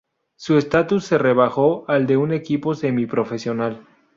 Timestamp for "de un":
2.07-2.33